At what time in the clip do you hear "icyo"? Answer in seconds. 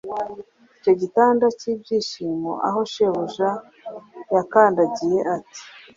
0.77-0.93